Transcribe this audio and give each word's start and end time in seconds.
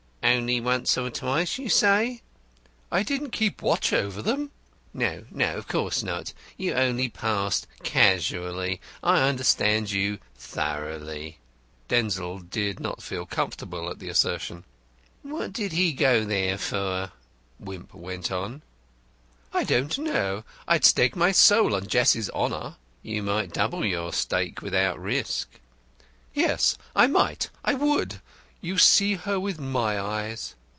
"Only 0.23 0.61
once 0.61 0.97
or 0.97 1.09
twice, 1.09 1.57
you 1.57 1.67
say?" 1.67 2.21
"I 2.91 3.03
didn't 3.03 3.31
keep 3.31 3.61
watch 3.61 3.91
over 3.91 4.21
them." 4.21 4.51
"No, 4.93 5.25
no, 5.29 5.57
of 5.57 5.67
course 5.67 6.03
not. 6.03 6.31
You 6.55 6.73
only 6.73 7.09
passed 7.09 7.67
casually. 7.83 8.79
I 9.03 9.23
understand 9.27 9.91
you 9.91 10.19
thoroughly." 10.37 11.39
Denzil 11.89 12.39
did 12.39 12.79
not 12.79 13.03
feel 13.03 13.25
comfortable 13.25 13.89
at 13.89 13.99
the 13.99 14.07
assertion. 14.09 14.63
"What 15.21 15.51
did 15.51 15.73
he 15.73 15.91
go 15.91 16.23
there 16.23 16.57
for?" 16.57 17.11
Wimp 17.59 17.93
went 17.93 18.31
on. 18.31 18.61
"I 19.51 19.63
don't 19.65 19.97
know. 19.97 20.45
I'd 20.65 20.85
stake 20.85 21.15
my 21.15 21.33
soul 21.33 21.75
on 21.75 21.87
Jessie's 21.87 22.29
honour." 22.29 22.77
"You 23.03 23.21
might 23.21 23.53
double 23.53 23.83
your 23.85 24.13
stake 24.13 24.61
without 24.61 24.97
risk." 24.99 25.49
"Yes, 26.33 26.77
I 26.95 27.07
might! 27.07 27.49
I 27.65 27.73
would! 27.73 28.21
You 28.63 28.77
see 28.77 29.15
her 29.15 29.39
with 29.39 29.57
my 29.59 29.99
eyes." 29.99 30.53